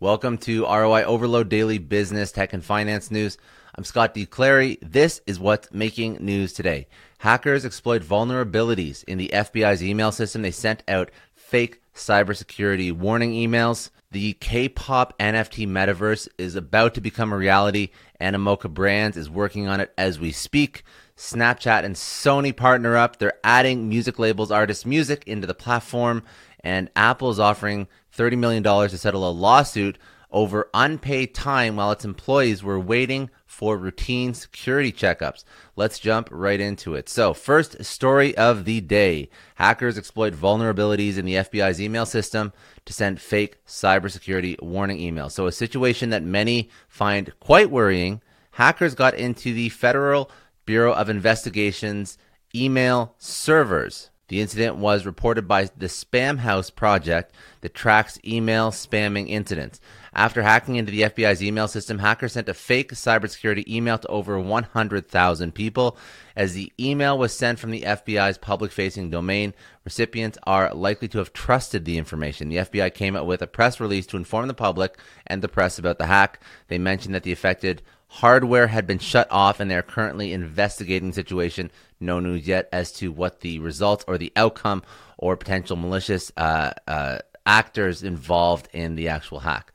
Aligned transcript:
Welcome 0.00 0.38
to 0.38 0.62
ROI 0.62 1.02
Overload 1.02 1.48
Daily 1.48 1.78
Business, 1.78 2.30
Tech, 2.30 2.52
and 2.52 2.64
Finance 2.64 3.10
News. 3.10 3.36
I'm 3.74 3.82
Scott 3.82 4.14
D. 4.14 4.26
Clary. 4.26 4.78
This 4.80 5.20
is 5.26 5.40
what's 5.40 5.72
making 5.72 6.18
news 6.20 6.52
today. 6.52 6.86
Hackers 7.18 7.64
exploit 7.64 8.04
vulnerabilities 8.04 9.02
in 9.08 9.18
the 9.18 9.28
FBI's 9.32 9.82
email 9.82 10.12
system. 10.12 10.42
They 10.42 10.52
sent 10.52 10.84
out 10.86 11.10
fake 11.34 11.82
cybersecurity 11.96 12.92
warning 12.92 13.32
emails. 13.32 13.90
The 14.12 14.34
K-pop 14.34 15.18
NFT 15.18 15.66
metaverse 15.66 16.28
is 16.38 16.54
about 16.54 16.94
to 16.94 17.00
become 17.00 17.32
a 17.32 17.36
reality. 17.36 17.88
Animoca 18.20 18.72
Brands 18.72 19.16
is 19.16 19.28
working 19.28 19.66
on 19.66 19.80
it 19.80 19.92
as 19.98 20.20
we 20.20 20.30
speak. 20.30 20.84
Snapchat 21.16 21.84
and 21.84 21.96
Sony 21.96 22.56
partner 22.56 22.96
up. 22.96 23.18
They're 23.18 23.40
adding 23.42 23.88
music 23.88 24.20
labels, 24.20 24.52
artists' 24.52 24.86
music 24.86 25.24
into 25.26 25.48
the 25.48 25.54
platform, 25.54 26.22
and 26.68 26.90
Apple 26.94 27.30
is 27.30 27.40
offering 27.40 27.88
$30 28.14 28.36
million 28.36 28.62
to 28.62 28.98
settle 28.98 29.26
a 29.26 29.32
lawsuit 29.32 29.96
over 30.30 30.68
unpaid 30.74 31.34
time 31.34 31.76
while 31.76 31.90
its 31.92 32.04
employees 32.04 32.62
were 32.62 32.78
waiting 32.78 33.30
for 33.46 33.78
routine 33.78 34.34
security 34.34 34.92
checkups. 34.92 35.44
Let's 35.76 35.98
jump 35.98 36.28
right 36.30 36.60
into 36.60 36.94
it. 36.94 37.08
So, 37.08 37.32
first 37.32 37.82
story 37.82 38.36
of 38.36 38.66
the 38.66 38.82
day 38.82 39.30
hackers 39.54 39.96
exploit 39.96 40.34
vulnerabilities 40.34 41.16
in 41.16 41.24
the 41.24 41.36
FBI's 41.36 41.80
email 41.80 42.04
system 42.04 42.52
to 42.84 42.92
send 42.92 43.18
fake 43.18 43.64
cybersecurity 43.66 44.60
warning 44.62 44.98
emails. 44.98 45.32
So, 45.32 45.46
a 45.46 45.52
situation 45.52 46.10
that 46.10 46.22
many 46.22 46.68
find 46.86 47.32
quite 47.40 47.70
worrying. 47.70 48.20
Hackers 48.50 48.94
got 48.94 49.14
into 49.14 49.54
the 49.54 49.70
Federal 49.70 50.30
Bureau 50.66 50.92
of 50.92 51.08
Investigation's 51.08 52.18
email 52.54 53.14
servers 53.16 54.10
the 54.28 54.40
incident 54.40 54.76
was 54.76 55.06
reported 55.06 55.48
by 55.48 55.64
the 55.76 55.86
Spamhaus 55.86 56.74
project 56.74 57.34
that 57.62 57.74
tracks 57.74 58.18
email 58.24 58.70
spamming 58.70 59.28
incidents. 59.28 59.80
After 60.12 60.42
hacking 60.42 60.76
into 60.76 60.92
the 60.92 61.02
FBI's 61.02 61.42
email 61.42 61.68
system, 61.68 61.98
hackers 61.98 62.32
sent 62.32 62.48
a 62.48 62.54
fake 62.54 62.92
cybersecurity 62.92 63.66
email 63.68 63.98
to 63.98 64.08
over 64.08 64.38
100,000 64.38 65.54
people. 65.54 65.96
As 66.36 66.54
the 66.54 66.72
email 66.78 67.16
was 67.16 67.32
sent 67.32 67.58
from 67.58 67.70
the 67.70 67.82
FBI's 67.82 68.38
public 68.38 68.72
facing 68.72 69.10
domain, 69.10 69.54
recipients 69.84 70.38
are 70.44 70.74
likely 70.74 71.08
to 71.08 71.18
have 71.18 71.32
trusted 71.32 71.84
the 71.84 71.98
information. 71.98 72.48
The 72.48 72.56
FBI 72.56 72.92
came 72.94 73.16
out 73.16 73.26
with 73.26 73.42
a 73.42 73.46
press 73.46 73.80
release 73.80 74.06
to 74.06 74.16
inform 74.16 74.48
the 74.48 74.54
public 74.54 74.98
and 75.26 75.42
the 75.42 75.48
press 75.48 75.78
about 75.78 75.98
the 75.98 76.06
hack. 76.06 76.40
They 76.68 76.78
mentioned 76.78 77.14
that 77.14 77.22
the 77.22 77.32
affected 77.32 77.82
hardware 78.08 78.66
had 78.66 78.86
been 78.86 78.98
shut 78.98 79.28
off 79.30 79.60
and 79.60 79.70
they're 79.70 79.82
currently 79.82 80.32
investigating 80.32 81.10
the 81.10 81.14
situation. 81.14 81.70
No 82.00 82.20
news 82.20 82.46
yet 82.46 82.68
as 82.72 82.92
to 82.94 83.12
what 83.12 83.40
the 83.40 83.58
results 83.60 84.04
or 84.08 84.18
the 84.18 84.32
outcome 84.36 84.82
or 85.16 85.36
potential 85.36 85.76
malicious 85.76 86.32
uh, 86.36 86.72
uh, 86.86 87.18
actors 87.46 88.02
involved 88.02 88.68
in 88.72 88.94
the 88.94 89.08
actual 89.08 89.40
hack. 89.40 89.72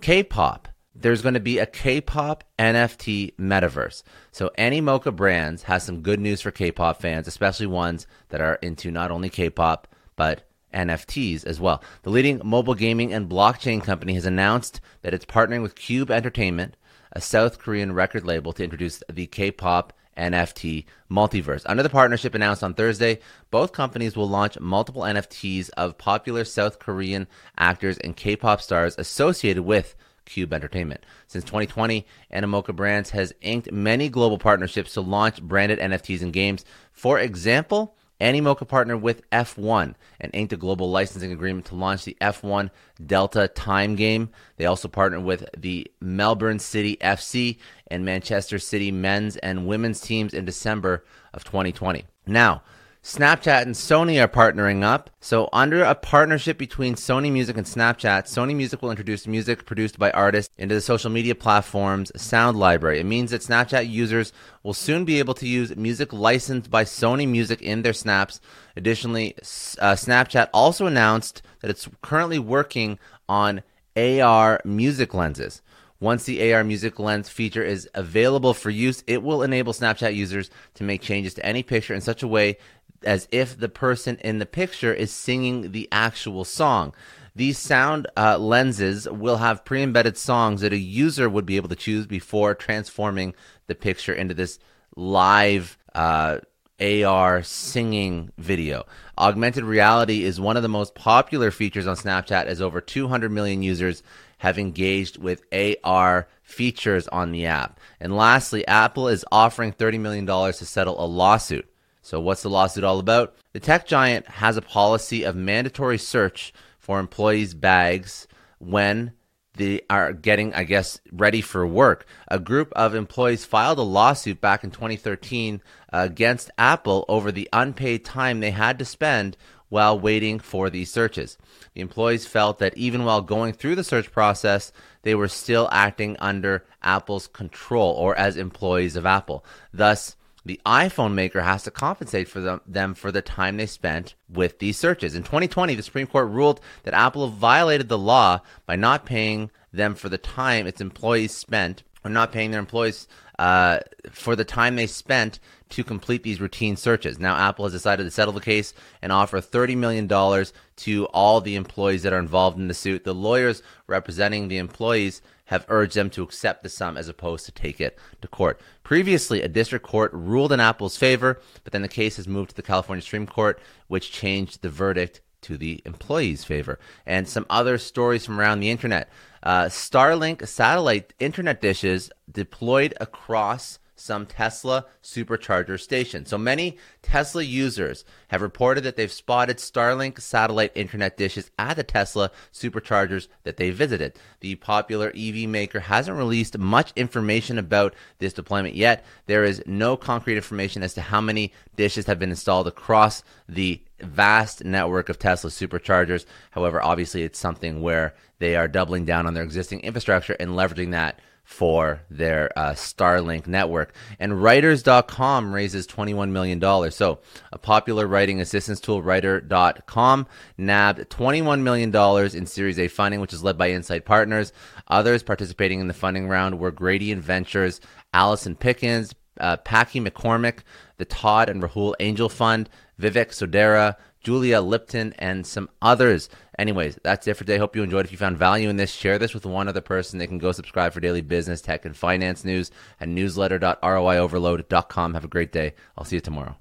K 0.00 0.22
pop. 0.22 0.68
There's 0.94 1.22
going 1.22 1.34
to 1.34 1.40
be 1.40 1.58
a 1.58 1.66
K 1.66 2.00
pop 2.00 2.44
NFT 2.58 3.34
metaverse. 3.36 4.02
So, 4.32 4.50
Animoca 4.58 5.14
Brands 5.14 5.62
has 5.64 5.84
some 5.84 6.02
good 6.02 6.20
news 6.20 6.40
for 6.40 6.50
K 6.50 6.72
pop 6.72 7.00
fans, 7.00 7.28
especially 7.28 7.66
ones 7.66 8.06
that 8.28 8.40
are 8.40 8.56
into 8.56 8.90
not 8.90 9.10
only 9.10 9.30
K 9.30 9.50
pop, 9.50 9.88
but 10.16 10.42
NFTs 10.74 11.44
as 11.46 11.60
well. 11.60 11.82
The 12.02 12.10
leading 12.10 12.40
mobile 12.44 12.74
gaming 12.74 13.12
and 13.12 13.28
blockchain 13.28 13.82
company 13.82 14.14
has 14.14 14.26
announced 14.26 14.80
that 15.02 15.14
it's 15.14 15.24
partnering 15.24 15.62
with 15.62 15.74
Cube 15.74 16.10
Entertainment 16.10 16.76
a 17.12 17.20
South 17.20 17.58
Korean 17.58 17.92
record 17.92 18.24
label, 18.24 18.52
to 18.52 18.64
introduce 18.64 19.02
the 19.10 19.26
K 19.26 19.50
pop 19.50 19.92
NFT 20.16 20.84
multiverse. 21.10 21.62
Under 21.66 21.82
the 21.82 21.88
partnership 21.88 22.34
announced 22.34 22.62
on 22.62 22.74
Thursday, 22.74 23.20
both 23.50 23.72
companies 23.72 24.16
will 24.16 24.28
launch 24.28 24.58
multiple 24.60 25.02
NFTs 25.02 25.70
of 25.76 25.98
popular 25.98 26.44
South 26.44 26.78
Korean 26.78 27.26
actors 27.56 27.98
and 27.98 28.16
K 28.16 28.36
pop 28.36 28.60
stars 28.60 28.94
associated 28.98 29.62
with 29.62 29.94
Cube 30.26 30.52
Entertainment. 30.52 31.04
Since 31.26 31.44
2020, 31.44 32.06
Animoca 32.32 32.74
Brands 32.74 33.10
has 33.10 33.32
inked 33.40 33.72
many 33.72 34.08
global 34.08 34.38
partnerships 34.38 34.94
to 34.94 35.00
launch 35.00 35.42
branded 35.42 35.78
NFTs 35.78 36.22
and 36.22 36.32
games. 36.32 36.64
For 36.92 37.18
example, 37.18 37.96
Animoca 38.20 38.66
partnered 38.68 39.02
with 39.02 39.28
F1 39.30 39.94
and 40.20 40.34
inked 40.34 40.52
a 40.52 40.56
global 40.56 40.90
licensing 40.90 41.32
agreement 41.32 41.66
to 41.66 41.74
launch 41.74 42.04
the 42.04 42.16
F1 42.20 42.70
Delta 43.04 43.48
Time 43.48 43.96
game. 43.96 44.30
They 44.56 44.66
also 44.66 44.88
partnered 44.88 45.24
with 45.24 45.48
the 45.56 45.90
Melbourne 46.00 46.58
City 46.58 46.98
FC 47.00 47.58
and 47.86 48.04
Manchester 48.04 48.58
City 48.58 48.90
men's 48.90 49.36
and 49.38 49.66
women's 49.66 50.00
teams 50.00 50.34
in 50.34 50.44
December 50.44 51.04
of 51.32 51.44
2020. 51.44 52.04
Now, 52.26 52.62
Snapchat 53.02 53.62
and 53.62 53.74
Sony 53.74 54.22
are 54.22 54.28
partnering 54.28 54.82
up. 54.82 55.08
So, 55.20 55.48
under 55.54 55.82
a 55.82 55.94
partnership 55.94 56.58
between 56.58 56.96
Sony 56.96 57.32
Music 57.32 57.56
and 57.56 57.66
Snapchat, 57.66 58.24
Sony 58.24 58.54
Music 58.54 58.82
will 58.82 58.90
introduce 58.90 59.26
music 59.26 59.64
produced 59.64 59.98
by 59.98 60.10
artists 60.10 60.52
into 60.58 60.74
the 60.74 60.82
social 60.82 61.10
media 61.10 61.34
platform's 61.34 62.12
sound 62.20 62.58
library. 62.58 63.00
It 63.00 63.06
means 63.06 63.30
that 63.30 63.40
Snapchat 63.40 63.88
users 63.88 64.34
will 64.62 64.74
soon 64.74 65.06
be 65.06 65.18
able 65.18 65.32
to 65.34 65.48
use 65.48 65.74
music 65.76 66.12
licensed 66.12 66.70
by 66.70 66.84
Sony 66.84 67.26
Music 67.26 67.62
in 67.62 67.80
their 67.80 67.94
snaps. 67.94 68.38
Additionally, 68.76 69.34
uh, 69.34 69.96
Snapchat 69.96 70.48
also 70.52 70.84
announced 70.84 71.40
that 71.60 71.70
it's 71.70 71.88
currently 72.02 72.38
working 72.38 72.98
on 73.30 73.62
AR 73.96 74.60
music 74.62 75.14
lenses. 75.14 75.62
Once 76.00 76.24
the 76.24 76.52
AR 76.52 76.64
music 76.64 76.98
lens 76.98 77.28
feature 77.28 77.62
is 77.62 77.88
available 77.94 78.54
for 78.54 78.70
use, 78.70 79.04
it 79.06 79.22
will 79.22 79.42
enable 79.42 79.74
Snapchat 79.74 80.14
users 80.14 80.50
to 80.74 80.82
make 80.82 81.02
changes 81.02 81.34
to 81.34 81.44
any 81.44 81.62
picture 81.62 81.94
in 81.94 82.00
such 82.00 82.22
a 82.22 82.28
way 82.28 82.56
as 83.04 83.28
if 83.30 83.58
the 83.58 83.68
person 83.68 84.16
in 84.18 84.38
the 84.38 84.46
picture 84.46 84.92
is 84.92 85.12
singing 85.12 85.72
the 85.72 85.88
actual 85.92 86.44
song. 86.44 86.94
These 87.36 87.58
sound 87.58 88.06
uh, 88.16 88.38
lenses 88.38 89.08
will 89.08 89.36
have 89.36 89.64
pre 89.64 89.82
embedded 89.82 90.16
songs 90.16 90.62
that 90.62 90.72
a 90.72 90.78
user 90.78 91.28
would 91.28 91.46
be 91.46 91.56
able 91.56 91.68
to 91.68 91.76
choose 91.76 92.06
before 92.06 92.54
transforming 92.54 93.34
the 93.66 93.74
picture 93.74 94.12
into 94.12 94.34
this 94.34 94.58
live 94.96 95.78
uh, 95.94 96.38
AR 96.80 97.42
singing 97.42 98.32
video. 98.38 98.86
Augmented 99.18 99.64
reality 99.64 100.24
is 100.24 100.40
one 100.40 100.56
of 100.56 100.62
the 100.62 100.68
most 100.68 100.94
popular 100.94 101.50
features 101.50 101.86
on 101.86 101.96
Snapchat, 101.96 102.46
as 102.46 102.60
over 102.60 102.80
200 102.80 103.30
million 103.30 103.62
users 103.62 104.02
have 104.38 104.58
engaged 104.58 105.18
with 105.18 105.44
AR 105.84 106.26
features 106.42 107.06
on 107.08 107.32
the 107.32 107.46
app. 107.46 107.78
And 108.00 108.16
lastly, 108.16 108.66
Apple 108.66 109.08
is 109.08 109.24
offering 109.30 109.72
$30 109.72 110.00
million 110.00 110.26
to 110.26 110.52
settle 110.52 111.02
a 111.02 111.06
lawsuit. 111.06 111.70
So, 112.02 112.18
what's 112.18 112.42
the 112.42 112.48
lawsuit 112.48 112.82
all 112.82 112.98
about? 112.98 113.34
The 113.52 113.60
tech 113.60 113.86
giant 113.86 114.26
has 114.26 114.56
a 114.56 114.62
policy 114.62 115.22
of 115.22 115.36
mandatory 115.36 115.98
search 115.98 116.52
for 116.78 116.98
employees' 116.98 117.52
bags 117.54 118.26
when 118.58 119.12
they 119.54 119.82
are 119.90 120.12
getting, 120.12 120.54
I 120.54 120.64
guess, 120.64 121.00
ready 121.12 121.40
for 121.40 121.66
work. 121.66 122.06
A 122.28 122.38
group 122.38 122.72
of 122.74 122.94
employees 122.94 123.44
filed 123.44 123.78
a 123.78 123.82
lawsuit 123.82 124.40
back 124.40 124.64
in 124.64 124.70
2013 124.70 125.60
against 125.92 126.50
Apple 126.56 127.04
over 127.08 127.32
the 127.32 127.48
unpaid 127.52 128.04
time 128.04 128.40
they 128.40 128.52
had 128.52 128.78
to 128.78 128.84
spend 128.84 129.36
while 129.68 129.98
waiting 129.98 130.38
for 130.38 130.68
these 130.68 130.90
searches. 130.92 131.38
The 131.74 131.80
employees 131.80 132.26
felt 132.26 132.58
that 132.58 132.76
even 132.76 133.04
while 133.04 133.22
going 133.22 133.52
through 133.52 133.76
the 133.76 133.84
search 133.84 134.12
process, 134.12 134.72
they 135.02 135.14
were 135.14 135.28
still 135.28 135.68
acting 135.72 136.16
under 136.18 136.64
Apple's 136.82 137.26
control 137.26 137.92
or 137.92 138.16
as 138.18 138.36
employees 138.36 138.96
of 138.96 139.06
Apple. 139.06 139.44
Thus, 139.72 140.16
the 140.44 140.60
iPhone 140.64 141.14
maker 141.14 141.42
has 141.42 141.62
to 141.64 141.70
compensate 141.70 142.28
for 142.28 142.40
them, 142.40 142.60
them, 142.66 142.94
for 142.94 143.12
the 143.12 143.22
time 143.22 143.56
they 143.56 143.66
spent 143.66 144.14
with 144.28 144.58
these 144.58 144.78
searches. 144.78 145.14
In 145.14 145.22
2020, 145.22 145.74
the 145.74 145.82
Supreme 145.82 146.06
Court 146.06 146.28
ruled 146.28 146.60
that 146.84 146.94
Apple 146.94 147.28
violated 147.28 147.88
the 147.88 147.98
law 147.98 148.40
by 148.66 148.76
not 148.76 149.06
paying 149.06 149.50
them 149.72 149.94
for 149.94 150.08
the 150.08 150.18
time 150.18 150.66
its 150.66 150.80
employees 150.80 151.32
spent, 151.32 151.82
or 152.04 152.10
not 152.10 152.32
paying 152.32 152.50
their 152.50 152.60
employees 152.60 153.08
uh, 153.38 153.80
for 154.10 154.36
the 154.36 154.44
time 154.44 154.76
they 154.76 154.86
spent 154.86 155.38
to 155.70 155.84
complete 155.84 156.22
these 156.22 156.40
routine 156.40 156.76
searches. 156.76 157.18
Now, 157.18 157.36
Apple 157.36 157.64
has 157.64 157.72
decided 157.72 158.04
to 158.04 158.10
settle 158.10 158.34
the 158.34 158.40
case 158.40 158.74
and 159.00 159.12
offer 159.12 159.40
$30 159.40 159.76
million 159.76 160.08
to 160.08 161.06
all 161.06 161.40
the 161.40 161.56
employees 161.56 162.02
that 162.02 162.12
are 162.12 162.18
involved 162.18 162.58
in 162.58 162.68
the 162.68 162.74
suit. 162.74 163.04
The 163.04 163.14
lawyers 163.14 163.62
representing 163.86 164.48
the 164.48 164.58
employees 164.58 165.22
have 165.46 165.64
urged 165.68 165.94
them 165.94 166.10
to 166.10 166.22
accept 166.22 166.62
the 166.62 166.68
sum 166.68 166.96
as 166.96 167.08
opposed 167.08 167.44
to 167.46 167.52
take 167.52 167.80
it 167.80 167.98
to 168.20 168.28
court. 168.28 168.60
Previously, 168.84 169.42
a 169.42 169.48
district 169.48 169.84
court 169.84 170.12
ruled 170.12 170.52
in 170.52 170.60
Apple's 170.60 170.96
favor, 170.96 171.40
but 171.64 171.72
then 171.72 171.82
the 171.82 171.88
case 171.88 172.16
has 172.16 172.28
moved 172.28 172.50
to 172.50 172.56
the 172.56 172.62
California 172.62 173.02
Supreme 173.02 173.26
Court, 173.26 173.60
which 173.88 174.12
changed 174.12 174.62
the 174.62 174.68
verdict 174.68 175.20
to 175.42 175.56
the 175.56 175.82
employee's 175.84 176.44
favor. 176.44 176.78
And 177.06 177.28
some 177.28 177.46
other 177.50 177.78
stories 177.78 178.24
from 178.24 178.40
around 178.40 178.60
the 178.60 178.70
internet. 178.70 179.08
Uh, 179.42 179.64
Starlink 179.64 180.46
satellite 180.46 181.12
internet 181.18 181.60
dishes 181.60 182.10
deployed 182.30 182.94
across 183.00 183.78
some 184.00 184.24
Tesla 184.24 184.86
supercharger 185.02 185.78
stations. 185.78 186.30
So 186.30 186.38
many 186.38 186.78
Tesla 187.02 187.42
users 187.42 188.04
have 188.28 188.40
reported 188.40 188.82
that 188.84 188.96
they've 188.96 189.12
spotted 189.12 189.58
Starlink 189.58 190.20
satellite 190.20 190.72
internet 190.74 191.18
dishes 191.18 191.50
at 191.58 191.74
the 191.74 191.84
Tesla 191.84 192.30
superchargers 192.52 193.28
that 193.44 193.58
they 193.58 193.70
visited. 193.70 194.14
The 194.40 194.54
popular 194.54 195.12
EV 195.14 195.48
maker 195.48 195.80
hasn't 195.80 196.16
released 196.16 196.56
much 196.56 196.92
information 196.96 197.58
about 197.58 197.94
this 198.18 198.32
deployment 198.32 198.74
yet. 198.74 199.04
There 199.26 199.44
is 199.44 199.62
no 199.66 199.96
concrete 199.96 200.36
information 200.36 200.82
as 200.82 200.94
to 200.94 201.02
how 201.02 201.20
many 201.20 201.52
dishes 201.76 202.06
have 202.06 202.18
been 202.18 202.30
installed 202.30 202.68
across 202.68 203.22
the 203.48 203.82
vast 204.02 204.64
network 204.64 205.08
of 205.08 205.18
Tesla 205.18 205.50
superchargers. 205.50 206.24
However, 206.50 206.82
obviously, 206.82 207.22
it's 207.22 207.38
something 207.38 207.80
where 207.82 208.14
they 208.38 208.56
are 208.56 208.68
doubling 208.68 209.04
down 209.04 209.26
on 209.26 209.34
their 209.34 209.44
existing 209.44 209.80
infrastructure 209.80 210.36
and 210.40 210.52
leveraging 210.52 210.92
that 210.92 211.20
for 211.50 212.00
their 212.08 212.56
uh, 212.56 212.70
Starlink 212.74 213.48
network. 213.48 213.92
And 214.20 214.40
Writers.com 214.40 215.52
raises 215.52 215.84
$21 215.88 216.30
million. 216.30 216.60
So, 216.92 217.18
a 217.52 217.58
popular 217.58 218.06
writing 218.06 218.40
assistance 218.40 218.78
tool, 218.78 219.02
Writer.com, 219.02 220.28
nabbed 220.56 221.10
$21 221.10 221.62
million 221.62 222.36
in 222.36 222.46
Series 222.46 222.78
A 222.78 222.86
funding, 222.86 223.20
which 223.20 223.32
is 223.32 223.42
led 223.42 223.58
by 223.58 223.72
Insight 223.72 224.04
Partners. 224.04 224.52
Others 224.86 225.24
participating 225.24 225.80
in 225.80 225.88
the 225.88 225.92
funding 225.92 226.28
round 226.28 226.60
were 226.60 226.70
Gradient 226.70 227.22
Ventures, 227.22 227.80
Allison 228.14 228.54
Pickens, 228.54 229.12
uh, 229.40 229.56
Packy 229.58 230.00
McCormick, 230.00 230.58
the 230.98 231.04
Todd 231.04 231.48
and 231.48 231.62
Rahul 231.62 231.94
Angel 231.98 232.28
Fund, 232.28 232.68
Vivek 233.00 233.30
Sodera, 233.30 233.96
Julia 234.20 234.60
Lipton, 234.60 235.14
and 235.18 235.46
some 235.46 235.70
others. 235.80 236.28
Anyways, 236.58 236.98
that's 237.02 237.26
it 237.26 237.34
for 237.34 237.44
today. 237.44 237.58
Hope 237.58 237.74
you 237.74 237.82
enjoyed. 237.82 238.04
If 238.04 238.12
you 238.12 238.18
found 238.18 238.36
value 238.36 238.68
in 238.68 238.76
this, 238.76 238.92
share 238.92 239.18
this 239.18 239.32
with 239.32 239.46
one 239.46 239.66
other 239.66 239.80
person. 239.80 240.18
They 240.18 240.26
can 240.26 240.36
go 240.38 240.52
subscribe 240.52 240.92
for 240.92 241.00
daily 241.00 241.22
business, 241.22 241.62
tech, 241.62 241.86
and 241.86 241.96
finance 241.96 242.44
news 242.44 242.70
at 243.00 243.08
newsletter.roioverload.com. 243.08 245.14
Have 245.14 245.24
a 245.24 245.28
great 245.28 245.52
day. 245.52 245.72
I'll 245.96 246.04
see 246.04 246.16
you 246.16 246.20
tomorrow. 246.20 246.56